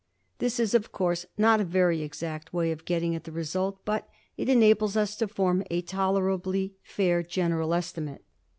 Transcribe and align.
This 0.39 0.59
is 0.59 0.73
of 0.73 0.91
course 0.91 1.27
not 1.37 1.61
a 1.61 1.63
very 1.63 2.01
exact 2.01 2.51
way 2.51 2.71
of 2.71 2.85
getting 2.85 3.13
at 3.13 3.23
the 3.23 3.31
result, 3.31 3.85
but 3.85 4.09
it 4.35 4.49
enables 4.49 4.97
us 4.97 5.15
to 5.17 5.27
form 5.27 5.63
a 5.69 5.83
tolerably 5.83 6.73
fair 6.81 7.21
general 7.21 7.69
•estimate. 7.69 8.21